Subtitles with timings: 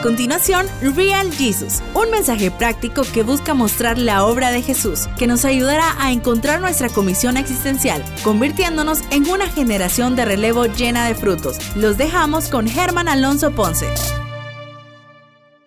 [0.00, 0.64] A continuación,
[0.96, 5.94] Real Jesus, un mensaje práctico que busca mostrar la obra de Jesús, que nos ayudará
[6.02, 11.58] a encontrar nuestra comisión existencial, convirtiéndonos en una generación de relevo llena de frutos.
[11.76, 13.88] Los dejamos con Germán Alonso Ponce.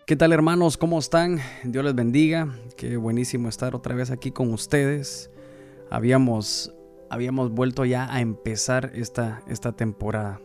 [0.08, 0.78] ¿Qué tal hermanos?
[0.78, 1.40] ¿Cómo están?
[1.64, 2.58] Dios les bendiga.
[2.76, 5.30] Qué buenísimo estar otra vez aquí con ustedes.
[5.92, 6.74] Habíamos,
[7.12, 10.40] habíamos vuelto ya a empezar esta, esta temporada.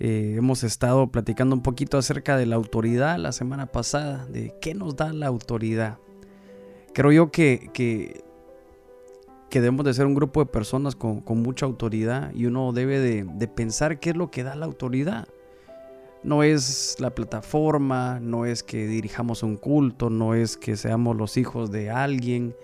[0.00, 4.74] Eh, hemos estado platicando un poquito acerca de la autoridad la semana pasada, de qué
[4.74, 5.98] nos da la autoridad.
[6.92, 8.22] Creo yo que, que,
[9.50, 14.00] debemos de ser un grupo de personas con, mucha autoridad y uno debe de, pensar
[14.00, 15.28] qué es lo que da la autoridad.
[16.24, 21.36] No es la plataforma, no es que dirijamos un culto, no es que seamos los
[21.36, 22.56] hijos de alguien,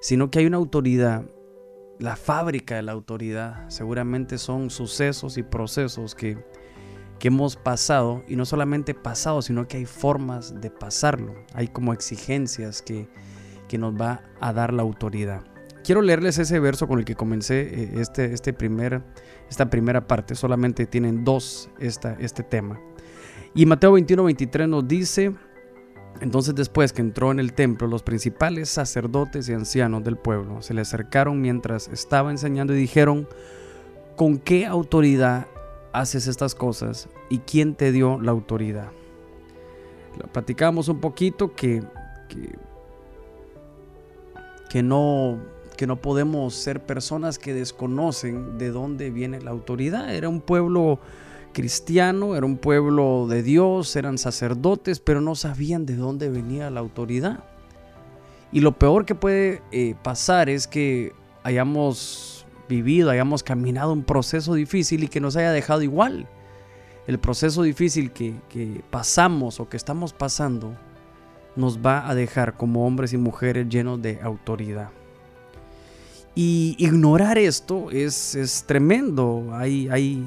[0.00, 1.24] sino que hay una autoridad
[2.02, 3.68] la fábrica de la autoridad.
[3.68, 6.36] Seguramente son sucesos y procesos que,
[7.22, 11.36] hemos pasado, y no solamente pasado, sino que hay formas de pasarlo.
[11.54, 13.08] Hay como exigencias que,
[13.78, 15.42] nos va a dar la autoridad.
[15.82, 19.02] Quiero leerles ese verso con el que comencé eh, este, este primer,
[19.48, 20.34] esta primera parte.
[20.34, 22.78] Solamente tienen dos esta, este tema.
[23.54, 25.32] Y Mateo 21, 23 nos dice,
[26.20, 30.74] entonces después que entró en el templo, los principales sacerdotes y ancianos del pueblo se
[30.74, 33.28] le acercaron mientras estaba enseñando y dijeron,
[34.16, 35.46] ¿con qué autoridad
[35.92, 38.90] haces estas cosas y quién te dio la autoridad?
[40.32, 41.82] Platicábamos un poquito que,
[44.68, 45.38] que, no,
[45.76, 50.14] que no podemos ser personas que desconocen de dónde viene la autoridad.
[50.14, 51.00] Era un pueblo
[51.52, 56.80] cristiano, era un pueblo de Dios, eran sacerdotes, pero no sabían de dónde venía la
[56.80, 57.44] autoridad.
[58.50, 64.54] Y lo peor que puede eh, pasar es que hayamos vivido, hayamos caminado un proceso
[64.54, 66.26] difícil y que nos haya dejado igual.
[67.06, 70.76] El proceso difícil que, que pasamos o que estamos pasando
[71.56, 74.90] nos va a dejar como hombres y mujeres llenos de autoridad.
[76.34, 79.50] Y ignorar esto es, es tremendo.
[79.52, 80.24] Hay, hay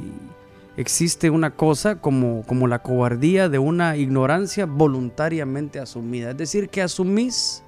[0.78, 6.32] existe una cosa como, como la cobardía de una ignorancia voluntariamente asumida.
[6.32, 7.64] Es decir, que asumís,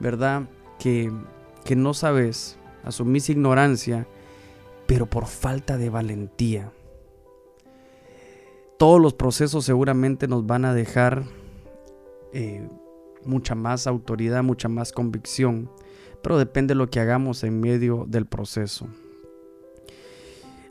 [0.00, 0.48] ¿verdad?
[0.78, 1.12] Que,
[1.64, 4.06] que no sabes, asumís ignorancia,
[4.86, 6.72] pero por falta de valentía.
[8.78, 11.22] Todos los procesos seguramente nos van a dejar
[12.32, 12.68] eh,
[13.24, 15.70] mucha más autoridad, mucha más convicción,
[16.22, 18.88] pero depende de lo que hagamos en medio del proceso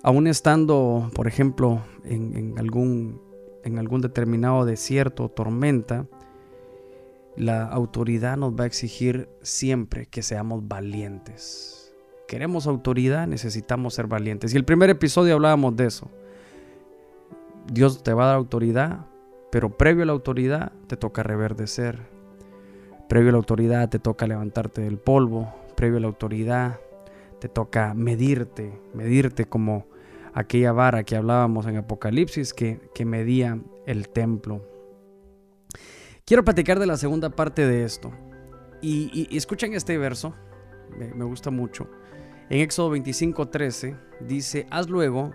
[0.03, 3.21] aún estando, por ejemplo, en, algún,
[3.63, 6.07] en algún determinado desierto o tormenta,
[7.35, 11.93] la autoridad nos va a exigir siempre que seamos valientes.
[12.27, 14.53] Queremos autoridad, necesitamos ser valientes.
[14.53, 16.09] Y el primer episodio hablábamos de eso.
[17.71, 19.05] Dios te va a dar autoridad,
[19.51, 21.99] pero previo a la autoridad te toca reverdecer.
[23.07, 25.53] Previo a la autoridad te toca levantarte del polvo.
[25.75, 26.79] Previo a la autoridad
[27.41, 29.87] te toca medirte, medirte como
[30.31, 34.63] aquella vara que hablábamos en Apocalipsis que, medía el templo.
[36.23, 38.11] Quiero platicar de la segunda parte de esto.
[38.79, 40.35] Y, escuchen este verso,
[40.95, 41.89] me, gusta mucho.
[42.51, 45.31] En Éxodo 25:13 dice, haz luego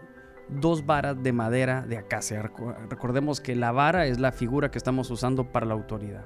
[0.49, 2.41] dos varas de madera de acacia.
[2.89, 6.25] Recordemos que la vara es la figura que estamos usando para la autoridad.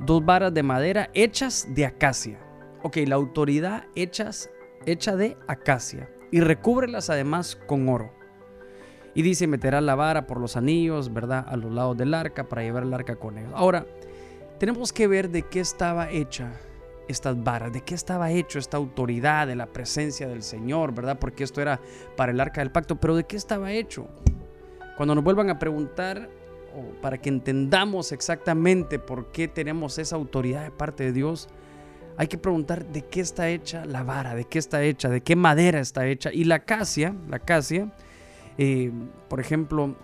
[0.00, 2.40] Dos varas de madera hechas de acacia.
[2.82, 4.50] Ok, la autoridad hechas,
[4.86, 8.12] hecha de acacia y recúbrelas además con oro.
[9.14, 11.44] Y dice, meterá la vara por los anillos, ¿verdad?
[11.48, 13.52] A los lados del arca para llevar el arca con ellos.
[13.54, 13.86] Ahora,
[14.58, 16.52] tenemos que ver de qué estaba hecha
[17.08, 21.18] estas varas, de qué estaba hecho esta autoridad de la presencia del Señor, ¿verdad?
[21.18, 21.80] Porque esto era
[22.16, 24.06] para el arca del pacto, pero de qué estaba hecho.
[24.96, 26.28] Cuando nos vuelvan a preguntar,
[26.76, 31.48] o para que entendamos exactamente por qué tenemos esa autoridad de parte de Dios,
[32.20, 35.36] hay que preguntar de qué está hecha la vara, de qué está hecha, de qué
[35.36, 36.30] madera está hecha.
[36.30, 37.90] Y la acacia, la acacia,
[38.58, 38.92] eh,
[39.26, 39.96] por ejemplo,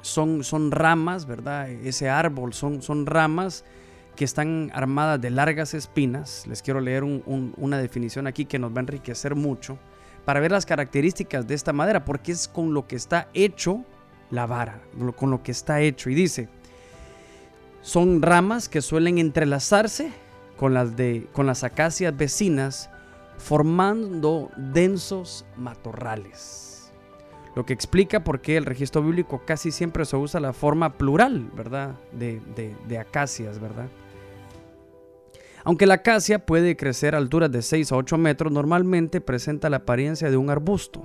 [0.00, 1.68] son, son ramas, ¿verdad?
[1.68, 3.66] Ese árbol son, son ramas
[4.16, 6.46] que están armadas de largas espinas.
[6.46, 9.78] Les quiero leer una definición aquí que nos va a enriquecer mucho
[10.24, 13.84] para ver las características de esta madera, porque es con lo que está hecho
[14.30, 14.80] la vara,
[15.16, 16.08] con lo que está hecho.
[16.08, 16.48] Y dice,
[17.82, 20.21] son ramas que suelen entrelazarse
[20.62, 22.88] con las, de, con las acacias vecinas,
[23.36, 26.92] formando densos matorrales.
[27.56, 31.50] Lo que explica por qué el registro bíblico casi siempre se usa la forma plural,
[31.56, 31.96] ¿verdad?
[32.12, 32.40] De,
[32.86, 33.88] de, acacias, ¿verdad?
[35.64, 39.78] Aunque la acacia puede crecer a alturas de 6 a 8 metros, normalmente presenta la
[39.78, 41.02] apariencia de un arbusto.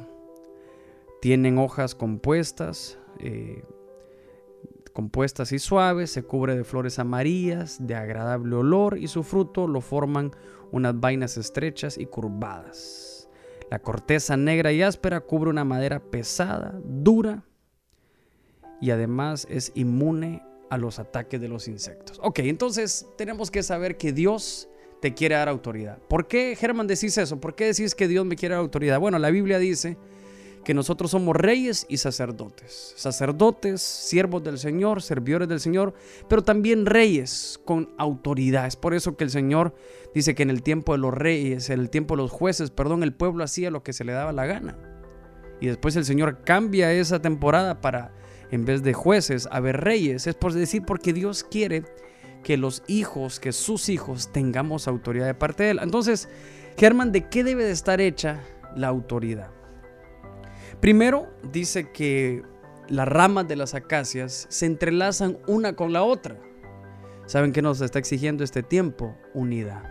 [1.20, 3.64] Tienen hojas compuestas, eh,
[4.98, 9.80] compuestas y suaves, se cubre de flores amarillas, de agradable olor y su fruto lo
[9.80, 10.32] forman
[10.72, 13.30] unas vainas estrechas y curvadas.
[13.70, 17.44] La corteza negra y áspera cubre una madera pesada, dura
[18.82, 20.42] y además es inmune
[20.72, 22.20] a los ataques de los insectos.
[22.24, 24.68] Ok, entonces tenemos que saber que Dios
[25.00, 26.00] te quiere dar autoridad.
[26.10, 27.40] ¿Por qué, Germán, decís eso?
[27.40, 29.00] ¿Por qué decís que Dios me quiere dar autoridad?
[29.00, 29.96] Bueno, la Biblia dice
[30.68, 32.94] que nosotros somos reyes y sacerdotes.
[32.98, 35.94] Sacerdotes, siervos del Señor, servidores del Señor,
[36.28, 38.68] pero también reyes con autoridad.
[38.68, 39.74] Es por eso que el Señor
[40.14, 43.04] dice que en el tiempo de los reyes, en el tiempo de los jueces, perdón,
[43.04, 44.78] el pueblo hacía lo que se le daba la gana.
[45.62, 48.12] Y después el Señor cambia esa temporada para,
[48.52, 50.28] en vez de jueces, haber reyes.
[50.28, 51.86] Es por decir, porque Dios quiere
[52.44, 55.80] que los hijos, que sus hijos tengamos autoridad de parte de Él.
[55.82, 56.28] Entonces,
[56.78, 58.42] Germán, ¿de qué debe de estar hecha
[58.76, 59.57] la autoridad?
[60.80, 62.44] Primero dice que
[62.90, 66.38] las ramas de las acacias se entrelazan una con la otra.
[67.26, 69.16] ¿Saben qué nos está exigiendo este tiempo?
[69.34, 69.84] Unidad.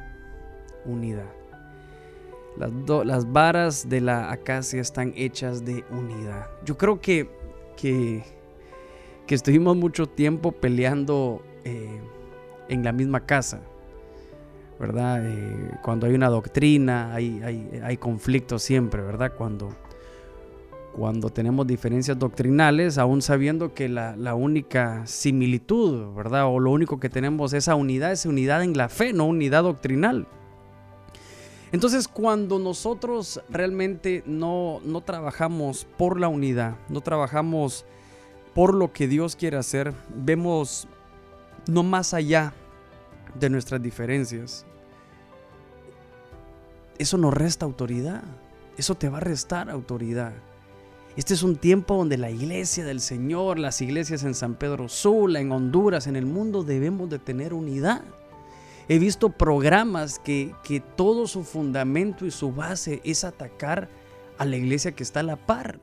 [0.84, 1.30] Unidad.
[2.56, 2.70] Las,
[3.04, 6.46] las varas de la acacia están hechas de unidad.
[6.64, 7.28] Yo creo que,
[7.76, 8.22] que,
[9.28, 12.00] estuvimos mucho tiempo peleando eh,
[12.68, 13.60] en la misma casa.
[14.78, 15.26] ¿Verdad?
[15.26, 19.32] Eh, cuando hay una doctrina, hay, hay, hay conflictos siempre, ¿verdad?
[19.36, 19.74] Cuando
[20.96, 26.46] cuando tenemos diferencias doctrinales, aún sabiendo que la, única similitud, ¿verdad?
[26.46, 30.26] O lo único que tenemos, esa unidad, es unidad en la fe, no unidad doctrinal.
[31.70, 37.84] Entonces, cuando nosotros realmente no, no trabajamos por la unidad, no trabajamos
[38.54, 40.88] por lo que Dios quiere hacer, vemos
[41.68, 42.54] no más allá
[43.38, 44.64] de nuestras diferencias.
[46.98, 48.22] Eso nos resta autoridad.
[48.78, 50.32] Eso te va a restar autoridad.
[51.16, 55.40] Este es un tiempo donde la iglesia del Señor, las iglesias en San Pedro Sula,
[55.40, 58.02] en Honduras, en el mundo, debemos de tener unidad.
[58.86, 63.88] He visto programas que, que todo su fundamento y su base es atacar
[64.36, 65.80] a la iglesia que está a la par.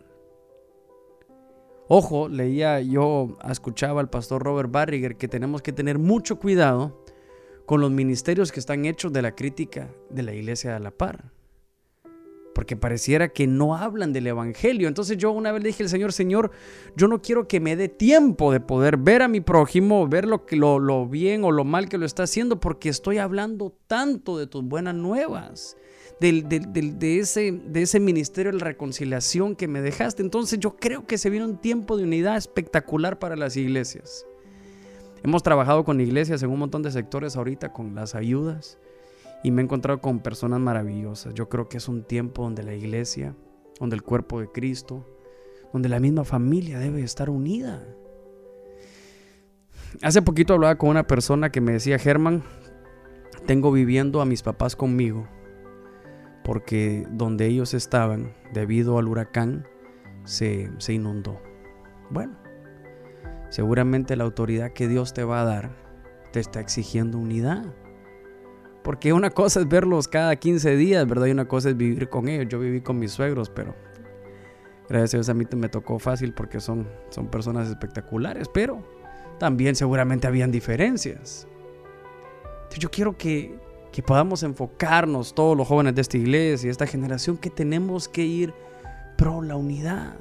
[1.88, 7.04] Ojo, leía yo, escuchaba al pastor Robert Barriger que tenemos que tener mucho cuidado
[7.66, 11.32] con los ministerios que están hechos de la crítica de la iglesia a la par
[12.54, 14.88] porque pareciera que no hablan del Evangelio.
[14.88, 16.52] Entonces yo una vez le dije al Señor, Señor,
[16.96, 20.44] yo no quiero que me dé tiempo de poder ver a mi prójimo, ver lo,
[20.80, 24.64] lo, bien o lo mal que lo está haciendo, porque estoy hablando tanto de tus
[24.64, 25.78] buenas nuevas.
[26.20, 30.22] de, ese, de ese ministerio de reconciliación que me dejaste.
[30.22, 34.26] Entonces yo creo que se viene un tiempo de unidad espectacular para las iglesias.
[35.24, 38.78] Hemos trabajado con iglesias en un montón de sectores ahorita con las ayudas
[39.44, 41.34] y me he encontrado con personas maravillosas.
[41.34, 43.36] Yo creo que es un tiempo donde la iglesia,
[43.80, 45.06] donde el cuerpo de Cristo,
[45.74, 47.84] donde la misma familia debe estar unida.
[50.02, 52.44] Hace poquito hablaba con una persona que me decía, Germán,
[53.46, 55.28] tengo viviendo a mis papás conmigo,
[56.44, 59.68] porque donde ellos estaban, debido al huracán,
[60.24, 61.42] se, se inundó.
[62.10, 62.38] Bueno,
[63.50, 65.76] seguramente la autoridad que Dios te va a dar
[66.32, 67.66] te está exigiendo unidad.
[68.84, 71.28] Porque una cosa es verlos cada 15 días, ¿verdad?
[71.28, 72.48] Y una cosa es vivir con ellos.
[72.50, 73.76] Yo viví con mis suegros, pero
[74.90, 78.84] gracias a Dios a mí me tocó fácil porque son, son personas espectaculares, pero
[79.40, 81.48] también seguramente habían diferencias.
[82.56, 83.58] Entonces yo quiero que,
[83.92, 88.24] que podamos enfocarnos, todos los jóvenes de esta iglesia y esta generación, que tenemos que
[88.24, 88.54] ir
[89.18, 90.16] pro la unidad.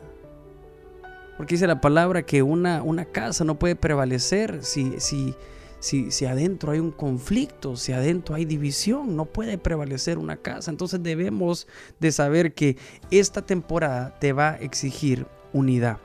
[1.37, 5.35] Porque dice la palabra que una, una casa no puede prevalecer si, si,
[5.83, 10.71] si, adentro hay un conflicto, si adentro hay división, no puede prevalecer una casa.
[10.71, 11.67] Entonces debemos
[11.99, 12.77] de saber que
[13.11, 15.99] esta temporada te va a exigir unidad.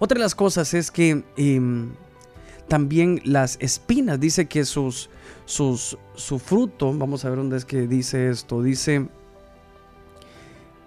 [0.00, 1.92] Otra de las cosas es que em,
[2.66, 5.08] también las espinas, dice que sus,
[5.44, 9.06] sus, su fruto, vamos a ver dónde es que dice esto, dice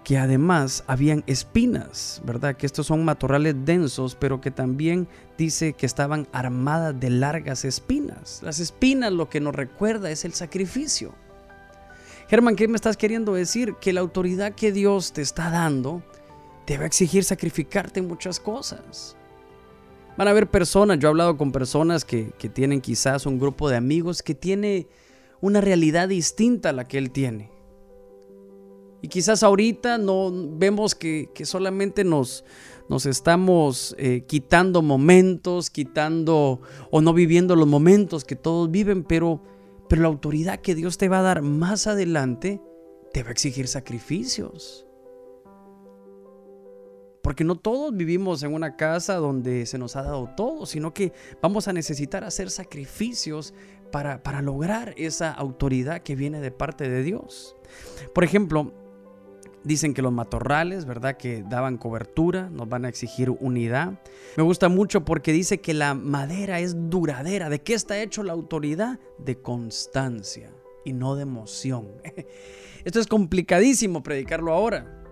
[0.08, 2.56] que además habían espinas, ¿verdad?
[2.56, 8.40] Que estos son matorrales densos, pero que también dice que estaban armadas de largas espinas.
[8.42, 11.12] Las espinas lo que nos recuerda es el sacrificio.
[12.26, 13.74] Germán, ¿qué me estás queriendo decir?
[13.82, 16.02] Que la autoridad que Dios te está dando
[16.64, 19.14] te va a exigir sacrificarte muchas cosas.
[20.16, 23.68] Van a haber personas, yo he hablado con personas que, que tienen quizás un grupo
[23.68, 24.86] de amigos que tiene
[25.42, 27.57] una realidad distinta a la que él tiene
[29.00, 32.44] y quizás ahorita no vemos que, solamente nos,
[32.88, 39.40] nos estamos eh, quitando momentos, quitando o no viviendo los momentos que todos viven, pero,
[39.88, 42.60] pero la autoridad que Dios te va a dar más adelante
[43.12, 44.84] te va a exigir sacrificios.
[47.22, 51.12] Porque no todos vivimos en una casa donde se nos ha dado todo, sino que
[51.42, 53.54] vamos a necesitar hacer sacrificios
[53.92, 57.54] para, para lograr esa autoridad que viene de parte de Dios.
[58.14, 58.72] Por ejemplo,
[59.68, 61.18] Dicen que los matorrales, ¿verdad?
[61.18, 64.00] Que daban cobertura, nos van a exigir unidad.
[64.38, 67.50] Me gusta mucho porque dice que la madera es duradera.
[67.50, 68.98] ¿De qué está hecho la autoridad?
[69.18, 70.50] De constancia
[70.86, 71.86] y no de emoción.
[72.86, 75.04] Esto es complicadísimo predicarlo ahora.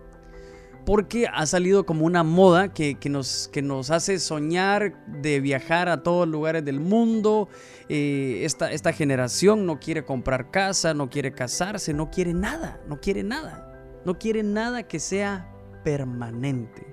[0.87, 6.03] Porque ha salido como una moda que, nos, que nos hace soñar de viajar a
[6.03, 7.51] todos lugares del mundo.
[7.91, 12.99] Eh, esta, esta generación no quiere comprar casa, no quiere casarse, no quiere nada, no
[13.03, 13.76] quiere nada.
[14.07, 16.87] No quiere nada que sea permanente.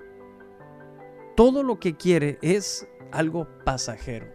[1.35, 4.25] Todo lo que quiere es algo pasajero.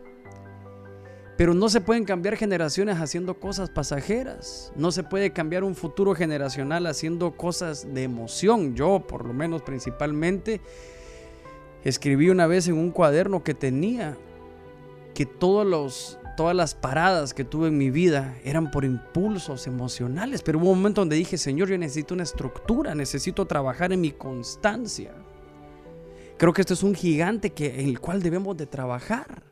[1.36, 4.72] Pero no se pueden cambiar generaciones haciendo cosas pasajeras.
[4.76, 8.76] No se puede cambiar un futuro generacional haciendo cosas de emoción.
[8.76, 10.60] Yo, por lo menos principalmente,
[11.82, 14.16] escribí una vez en un cuaderno que tenía
[15.14, 20.40] que todos los todas las paradas que tuve en mi vida eran por impulsos emocionales,
[20.40, 24.12] pero hubo un momento donde dije, Señor, yo necesito una estructura, necesito trabajar en mi
[24.12, 25.10] constancia.
[26.36, 29.42] Creo que esto es un gigante que, en el cual debemos de trabajar.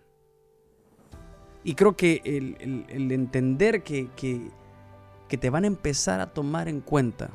[1.64, 7.30] Y creo que el, entender que, que, te van a empezar a tomar en cuenta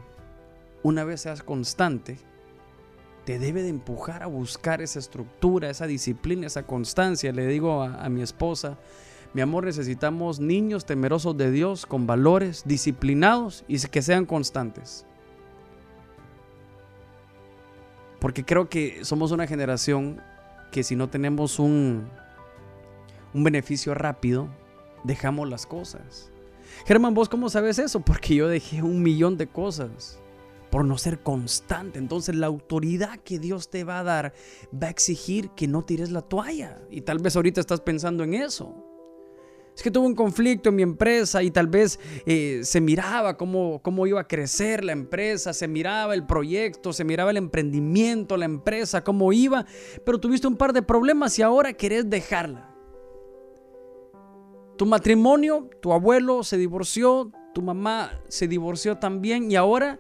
[0.81, 2.17] una vez seas constante,
[3.25, 7.34] te debe de empujar a buscar esa estructura, esa disciplina, esa constancia.
[7.34, 8.77] Le digo a mi esposa,
[9.34, 15.06] mi amor, necesitamos niños temerosos de Dios, con valores, disciplinados y que sean constantes.
[18.20, 20.22] Porque creo que somos una generación
[20.72, 22.10] que si no tenemos un,
[23.34, 24.50] un beneficio rápido,
[25.04, 26.30] dejamos las cosas.
[26.86, 28.02] Germán, ¿vos cómo sabes eso?
[28.02, 30.20] Porque yo dejé un millón de cosas
[30.70, 32.00] por no ser constante.
[32.00, 34.34] Entonces la autoridad que Dios te va a dar
[34.72, 36.82] va a exigir que no tires la toalla.
[36.90, 38.91] Y tal vez ahorita estás pensando en eso.
[39.75, 43.82] Es que tuve un conflicto en mi empresa y tal vez eh, se miraba cómo,
[43.82, 48.46] cómo iba a crecer la empresa, se miraba el proyecto, se miraba el emprendimiento, la
[48.46, 49.66] empresa, cómo iba,
[50.06, 52.75] pero tuviste un par de problemas y ahora querés dejarla.
[54.78, 60.00] Tu matrimonio, tu abuelo se divorció, tu mamá se divorció también y ahora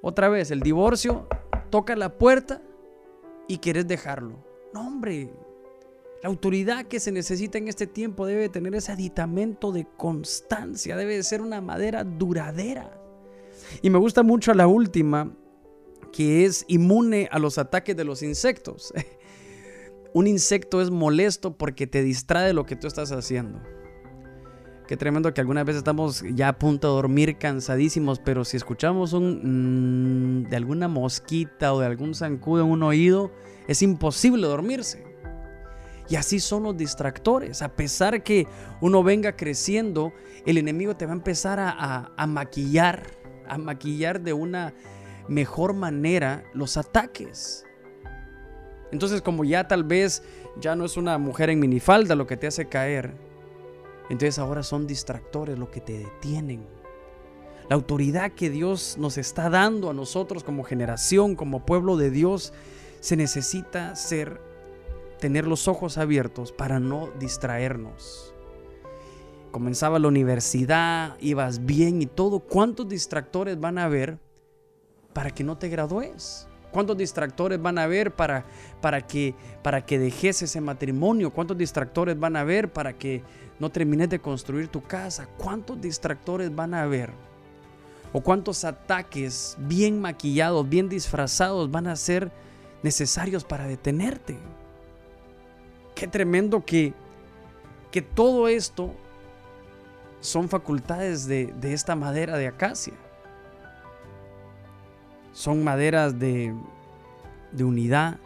[0.00, 1.28] otra vez el divorcio
[1.70, 2.60] toca la puerta
[3.46, 4.44] y querés dejarlo.
[4.72, 5.32] No, hombre,
[6.22, 11.20] la autoridad que se necesita en este tiempo debe tener ese aditamento de constancia, debe
[11.24, 12.96] ser una madera duradera.
[13.82, 15.34] Y me gusta mucho la última,
[16.12, 18.94] que es inmune a los ataques de los insectos.
[20.14, 23.60] Un insecto es molesto porque te distrae de lo que tú estás haciendo.
[24.86, 29.12] Qué tremendo que algunas veces estamos ya a punto de dormir cansadísimos, pero si escuchamos
[29.12, 33.32] un de alguna mosquita o de algún zancudo en un oído,
[33.66, 35.11] es imposible dormirse.
[36.12, 37.62] Y así son los distractores.
[37.62, 38.46] A pesar que
[38.82, 40.12] uno venga creciendo,
[40.44, 43.06] el enemigo te va a empezar a, maquillar,
[43.48, 44.74] a maquillar de una
[45.26, 47.64] mejor manera los ataques.
[48.90, 50.22] Entonces como ya tal vez
[50.60, 53.14] ya no es una mujer en minifalda lo que te hace caer,
[54.10, 56.66] entonces ahora son distractores lo que te detienen.
[57.70, 62.52] La autoridad que Dios nos está dando a nosotros como generación, como pueblo de Dios,
[63.00, 64.51] se necesita ser
[65.22, 68.34] tener los ojos abiertos para no distraernos.
[69.52, 72.40] Comenzaba la universidad, ibas bien y todo.
[72.40, 74.18] ¿Cuántos distractores van a haber
[75.12, 76.48] para que no te gradúes?
[76.72, 78.46] ¿Cuántos distractores van a haber para,
[78.80, 81.30] para, que, para que dejes ese matrimonio?
[81.30, 83.22] ¿Cuántos distractores van a haber para que
[83.60, 85.28] no termines de construir tu casa?
[85.38, 87.10] ¿Cuántos distractores van a haber?
[88.12, 92.32] ¿O cuántos ataques bien maquillados, bien disfrazados van a ser
[92.82, 94.36] necesarios para detenerte?
[95.94, 96.94] Qué tremendo que,
[97.90, 98.92] que todo esto
[100.20, 102.94] son facultades de, esta madera de acacia.
[105.32, 106.54] Son maderas de,
[107.50, 108.18] de unidad.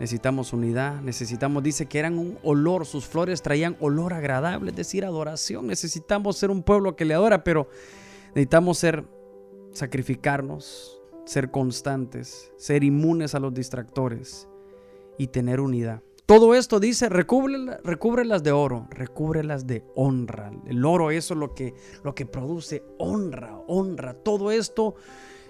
[0.00, 5.04] Necesitamos unidad, necesitamos, dice que eran un olor, sus flores traían olor agradable, es decir,
[5.04, 5.66] adoración.
[5.66, 7.68] Necesitamos ser un pueblo que le adora, pero
[8.28, 9.04] necesitamos ser,
[9.72, 14.48] sacrificarnos, ser constantes, ser inmunes a los distractores
[15.18, 16.02] y tener unidad.
[16.30, 20.52] Todo esto dice, recúbrelas de oro, recúbrelas de honra.
[20.64, 24.14] El oro, eso es lo que, lo que produce honra, honra.
[24.14, 24.94] Todo esto,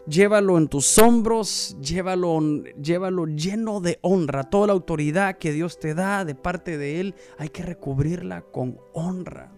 [0.06, 2.40] llévalo en tus hombros, llévalo,
[2.80, 4.44] llévalo lleno de honra.
[4.44, 8.78] Toda la autoridad que Dios te da de parte de Él, hay que recubrirla con
[8.94, 9.52] honra.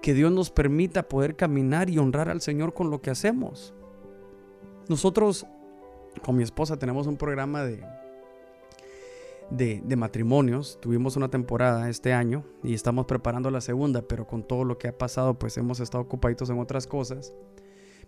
[0.00, 3.74] Que Dios nos permita poder caminar y honrar al Señor con lo que hacemos.
[4.88, 5.44] Nosotros,
[6.22, 7.84] con mi esposa, tenemos un programa de
[9.50, 10.78] de, de, matrimonios.
[10.80, 14.88] Tuvimos una temporada este año y estamos preparando la segunda, pero con todo lo que
[14.88, 17.34] ha pasado, pues hemos estado ocupaditos en otras cosas.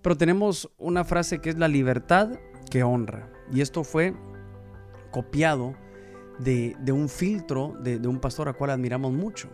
[0.03, 2.39] Pero tenemos una frase que es la libertad
[2.71, 3.33] que honra.
[3.53, 4.15] Y esto fue
[5.11, 5.75] copiado
[6.39, 9.49] de, un filtro de, de un pastor a cual admiramos mucho.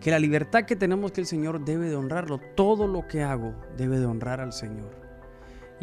[0.00, 2.40] Que la libertad que tenemos que el Señor debe de honrarlo.
[2.54, 5.03] Todo lo que hago debe de honrar al Señor.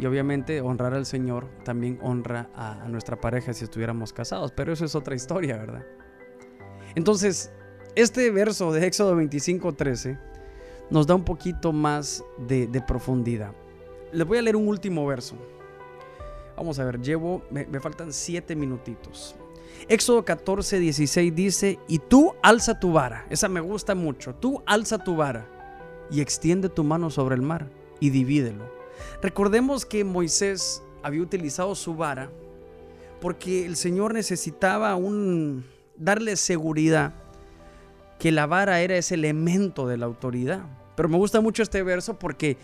[0.02, 4.50] Y obviamente honrar al Señor también honra a, nuestra pareja si estuviéramos casados.
[4.50, 5.86] Pero eso es otra historia, ¿verdad?
[6.96, 7.52] Entonces,
[7.94, 10.18] este verso de Éxodo 25:13
[10.90, 13.52] nos da un poquito más de, profundidad.
[14.10, 15.36] Les voy a leer un último verso.
[16.56, 19.36] Vamos a ver, llevo, me, me faltan siete minutitos.
[19.88, 24.98] Éxodo 14, 16 dice, y tú alza tu vara, esa me gusta mucho, tú alza
[24.98, 25.46] tu vara
[26.10, 27.68] y extiende tu mano sobre el mar
[28.00, 28.81] y divídelo.
[29.22, 32.30] Recordemos que Moisés había utilizado su vara
[33.20, 35.64] porque el Señor necesitaba un,
[35.96, 37.14] darle seguridad
[38.18, 40.62] que la vara era ese elemento de la autoridad.
[40.96, 42.56] Pero me gusta mucho este verso porque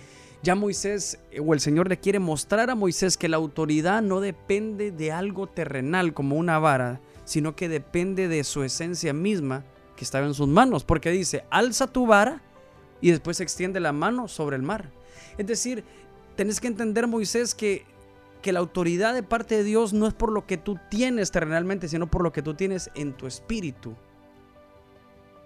[0.42, 4.90] ya Moisés o el Señor le quiere mostrar a Moisés que la autoridad no depende
[4.90, 9.64] de algo terrenal como una vara, sino que depende de su esencia misma
[9.96, 12.40] que estaba en sus manos, porque dice, alza tu vara
[13.00, 14.90] y después extiende la mano sobre el mar.
[15.38, 15.84] Es decir,
[16.38, 17.84] tenés que entender, Moisés, que,
[18.42, 21.88] que la autoridad de parte de Dios no es por lo que tú tienes terrenalmente,
[21.88, 23.96] sino por lo que tú tienes en tu espíritu.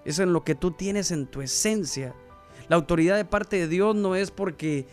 [0.04, 2.14] Es en lo que tú tienes en tu esencia.
[2.68, 4.86] La autoridad de parte de Dios no es porque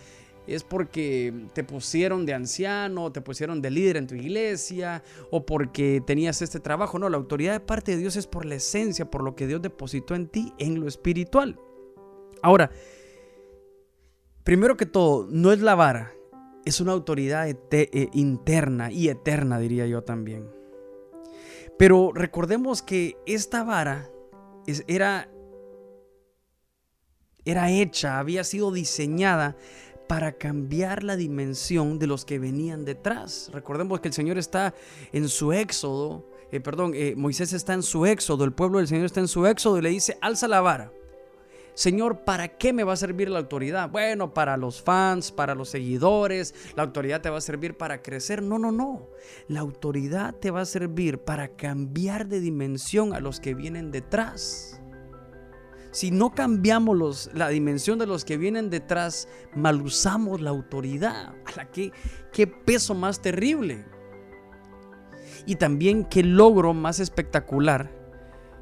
[0.47, 6.01] es porque te pusieron de anciano, te pusieron de líder en tu iglesia o porque
[6.07, 6.97] tenías este trabajo.
[6.97, 9.61] No, la autoridad de parte de Dios es por la esencia, por lo que Dios
[9.61, 11.59] depositó en ti, en lo espiritual.
[12.41, 12.71] Ahora,
[14.43, 16.13] primero que todo, no es la vara,
[16.65, 20.49] es una autoridad eh, interna y eterna, diría yo también.
[21.77, 24.09] Pero recordemos que esta vara
[24.87, 25.29] era,
[27.45, 29.55] era hecha, había sido diseñada
[30.07, 33.49] para cambiar la dimensión de los que venían detrás.
[33.53, 34.73] Recordemos que el Señor está
[35.13, 39.05] en su éxodo, eh, perdón, eh, Moisés está en su éxodo, el pueblo del Señor
[39.05, 40.91] está en su éxodo y le dice, alza la vara.
[41.79, 43.89] Señor, ¿para qué me va a servir la autoridad?
[43.89, 48.43] Bueno, para los fans, para los seguidores, la autoridad te va a servir para crecer.
[48.43, 49.07] No, no, no.
[49.47, 54.81] La autoridad te va a servir para cambiar de dimensión a los que vienen detrás.
[55.91, 61.33] Si no cambiamos la dimensión de los que vienen detrás, mal usamos la autoridad.
[61.45, 61.93] ¿A la que,
[62.33, 63.85] qué peso más terrible.
[65.45, 67.98] Y también qué logro más espectacular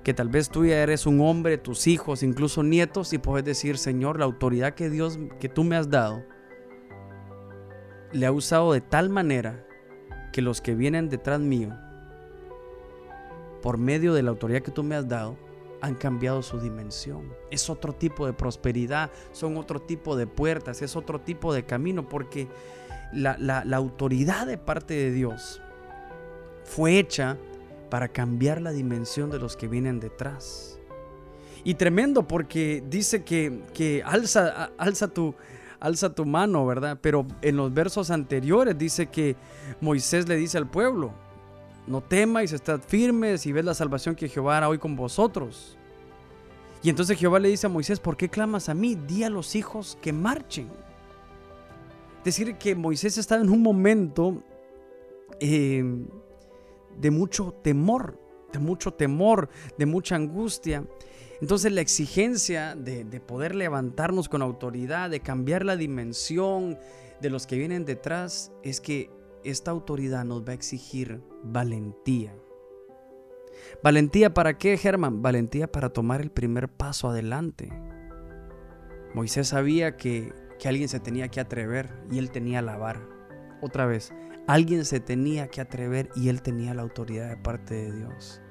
[0.08, 3.78] que tal vez tú ya eres un hombre, tus hijos, incluso nietos, y puedes decir,
[3.78, 6.24] Señor, la autoridad que Dios, que tú me has dado,
[8.14, 9.68] le ha usado de tal manera
[10.32, 11.78] que los que vienen detrás mío,
[13.62, 15.38] por medio de la autoridad que tú me has dado,
[15.82, 17.34] han cambiado su dimensión.
[17.52, 22.08] Es otro tipo de prosperidad, son otro tipo de puertas, es otro tipo de camino,
[22.08, 22.48] porque
[23.12, 25.62] la, autoridad de parte de Dios
[26.64, 27.38] fue hecha
[27.90, 30.80] para cambiar la dimensión de los que vienen detrás.
[31.64, 35.36] Y tremendo porque dice que, que alza, alza, tu,
[35.80, 36.98] alza tu mano, ¿verdad?
[37.02, 39.36] Pero en los versos anteriores dice que
[39.82, 41.12] Moisés le dice al pueblo,
[41.88, 45.78] no temáis, estad firmes y ved la salvación que Jehová hará hoy con vosotros.
[46.84, 48.96] Y entonces Jehová le dice a Moisés, ¿por qué clamas a mí?
[48.96, 50.68] Di a los hijos que marchen.
[52.20, 54.44] Es decir, que Moisés estaba en un momento
[55.40, 55.84] eh,
[56.98, 58.20] de mucho temor,
[58.52, 60.84] de mucho temor, de mucha angustia.
[61.42, 66.78] Entonces la exigencia de, de, poder levantarnos con autoridad, de cambiar la dimensión
[67.22, 69.12] de los que vienen detrás, es que
[69.44, 72.34] esta autoridad nos va a exigir valentía.
[73.84, 75.22] ¿Valentía para qué, Germán?
[75.22, 77.72] Valentía para tomar el primer paso adelante.
[79.14, 83.02] Moisés sabía que, que alguien se tenía que atrever y él tenía la vara.
[83.62, 84.14] Otra vez,
[84.48, 88.42] alguien se tenía que atrever y él tenía la autoridad de parte de Dios.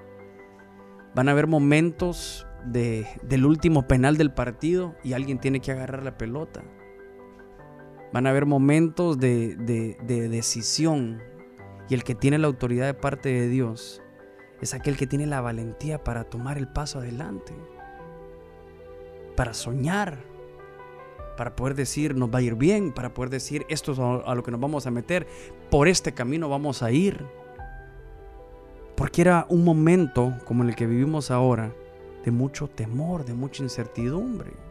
[1.15, 6.03] Van a haber momentos de, del último penal del partido y alguien tiene que agarrar
[6.03, 6.63] la pelota.
[8.13, 9.57] Van a haber momentos de,
[10.07, 11.23] decisión
[11.89, 14.03] y el que tiene la autoridad de parte de Dios
[14.61, 17.55] es aquel que tiene la valentía para tomar el paso adelante,
[19.37, 20.25] para soñar,
[21.37, 24.43] para poder decir nos va a ir bien, para poder decir esto es a lo
[24.43, 25.27] que nos vamos a meter,
[25.71, 27.25] por este camino vamos a ir.
[28.97, 31.73] Porque era un momento como el que vivimos ahora
[32.25, 34.67] de mucho temor, de mucha incertidumbre.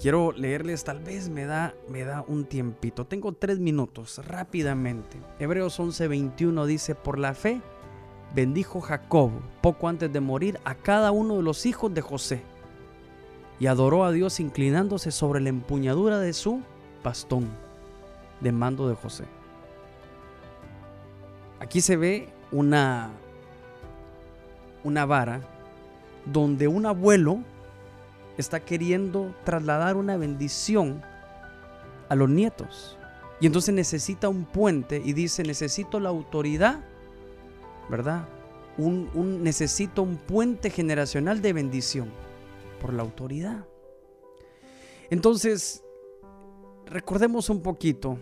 [0.00, 3.06] quiero leerles, tal vez me da, me da un tiempito.
[3.06, 5.18] Tengo tres minutos, rápidamente.
[5.38, 7.60] Hebreos 11:21 dice, por la fe
[8.34, 12.42] bendijo Jacob, poco antes de morir, a cada uno de los hijos de José,
[13.60, 16.62] y adoró a Dios inclinándose sobre la empuñadura de su
[17.04, 17.46] bastón
[18.40, 19.24] de mando de José.
[21.60, 23.10] Aquí se ve una,
[24.82, 25.42] una vara
[26.24, 27.40] donde un abuelo
[28.38, 31.02] está queriendo trasladar una bendición
[32.08, 32.96] a los nietos.
[33.40, 36.80] Y entonces necesita un puente y dice, necesito la autoridad,
[37.90, 38.26] ¿verdad?
[38.78, 42.08] Un, un, necesito un puente generacional de bendición
[42.80, 43.64] por la autoridad.
[45.10, 45.84] Entonces,
[46.86, 48.18] recordemos un poquito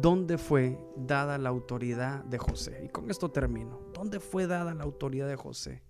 [0.00, 2.82] dónde fue dada la autoridad de José.
[2.84, 3.80] Y con esto termino.
[3.94, 5.82] ¿Dónde fue dada la autoridad de José?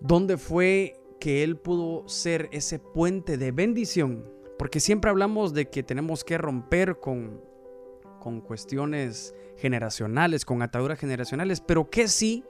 [0.00, 4.30] ¿Dónde fue que él pudo ser ese puente de bendición?
[4.58, 7.40] Porque siempre hablamos de que tenemos que romper con,
[8.20, 12.44] con cuestiones generacionales, con ataduras generacionales, pero que si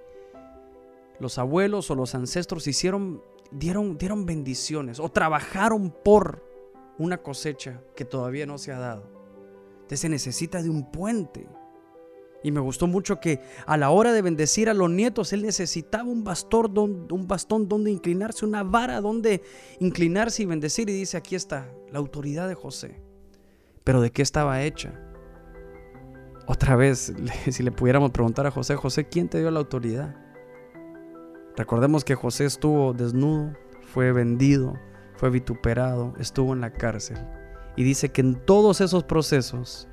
[1.20, 6.44] los abuelos o los ancestros hicieron, dieron, bendiciones o trabajaron por
[6.98, 9.10] una cosecha que todavía no se ha dado.
[9.76, 11.46] Entonces se necesita de un puente.
[12.42, 16.04] Y me gustó mucho que a la hora de bendecir a los nietos, él necesitaba
[16.04, 19.42] un bastón, un bastón donde inclinarse, una vara donde
[19.80, 20.88] inclinarse y bendecir.
[20.88, 23.00] Y dice, aquí está, la autoridad de José.
[23.84, 25.00] Pero ¿de qué estaba hecha?
[26.46, 27.12] Otra vez,
[27.50, 30.25] si le pudiéramos preguntar a José, José, ¿quién te dio la autoridad?
[31.56, 33.54] Recordemos que José estuvo desnudo,
[33.86, 34.78] fue vendido,
[35.14, 37.16] fue vituperado, estuvo en la cárcel.
[37.76, 39.88] Y dice que en todos esos procesos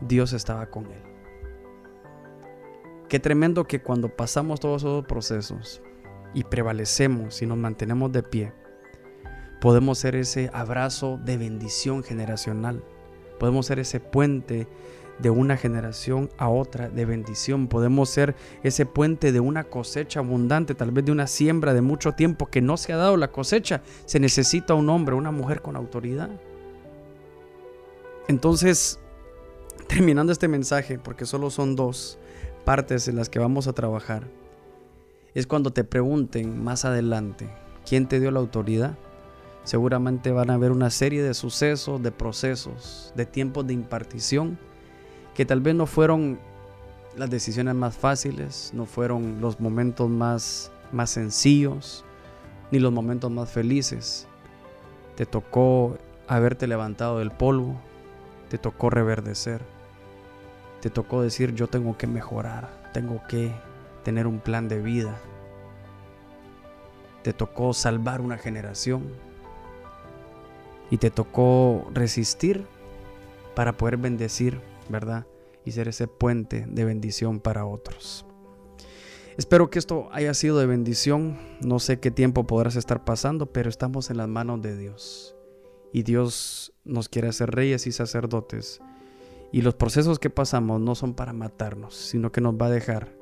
[0.00, 1.02] Dios estaba con él.
[3.08, 5.82] Qué tremendo que cuando pasamos todos esos procesos
[6.34, 8.52] y prevalecemos y nos mantenemos de pie,
[9.60, 12.84] podemos ser ese abrazo de bendición generacional.
[13.38, 14.68] Podemos ser ese puente
[15.18, 17.68] de una generación a otra de bendición.
[17.68, 22.12] Podemos ser ese puente de una cosecha abundante, tal vez de una siembra de mucho
[22.12, 23.82] tiempo que no se ha dado la cosecha.
[24.04, 26.30] Se necesita un hombre, una mujer con autoridad.
[28.28, 28.98] Entonces,
[29.86, 32.18] terminando este mensaje, porque solo son dos
[32.64, 34.24] partes en las que vamos a trabajar,
[35.34, 37.48] es cuando te pregunten más adelante,
[37.88, 38.96] ¿quién te dio la autoridad?
[39.64, 44.58] Seguramente van a haber una serie de sucesos, de procesos, de tiempos de impartición
[45.36, 46.38] que tal vez no fueron
[47.14, 52.06] las decisiones más fáciles, no fueron los momentos más, más sencillos,
[52.70, 54.26] ni los momentos más felices.
[55.14, 57.76] Te tocó haberte levantado del polvo,
[58.48, 59.60] te tocó reverdecer,
[60.80, 63.52] te tocó decir yo tengo que mejorar, tengo que
[64.04, 65.18] tener un plan de vida,
[67.22, 69.02] te tocó salvar una generación
[70.90, 72.66] y te tocó resistir
[73.54, 75.26] para poder bendecir ¿verdad?
[75.64, 78.26] Y ser ese puente de bendición para otros.
[79.36, 81.38] Espero que esto haya sido de bendición.
[81.60, 85.36] No sé qué tiempo podrás estar pasando, pero estamos en las manos de Dios.
[85.92, 88.80] Y Dios nos quiere hacer reyes y sacerdotes.
[89.52, 93.14] Y los procesos que pasamos no son para matarnos, sino que nos va a dejar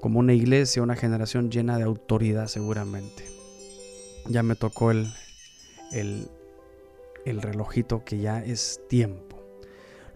[0.00, 3.24] como una iglesia, una generación llena de autoridad seguramente.
[4.26, 5.12] Ya me tocó el,
[5.92, 6.28] el,
[7.24, 9.33] el relojito que ya es tiempo.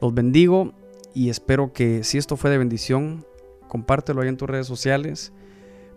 [0.00, 0.72] Los bendigo
[1.14, 3.26] y espero que si esto fue de bendición,
[3.68, 5.32] compártelo ahí en tus redes sociales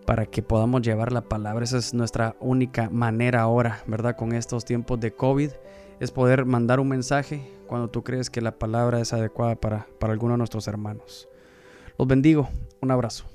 [0.06, 1.64] para que podamos llevar la palabra.
[1.64, 4.16] Esa es nuestra única manera ahora, ¿verdad?
[4.16, 5.52] Con estos tiempos de COVID,
[6.00, 10.14] es poder mandar un mensaje cuando tú crees que la palabra es adecuada para, para
[10.14, 11.30] alguno de nuestros hermanos.
[11.98, 12.50] Los bendigo.
[12.82, 13.26] Un abrazo.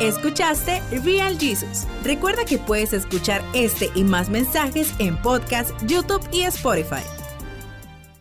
[0.00, 1.86] Escuchaste Real Jesus.
[2.04, 7.19] Recuerda que puedes escuchar este y más mensajes en podcast, YouTube y Spotify.